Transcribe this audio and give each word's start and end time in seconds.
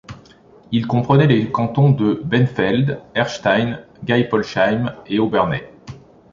Il 0.71 0.87
comprenait 0.87 1.27
les 1.27 1.51
cantons 1.51 1.91
de 1.91 2.23
Benfeld, 2.25 2.99
Erstein, 3.13 3.85
Geispolsheim 4.03 4.95
et 5.05 5.19
Obernai. 5.19 5.69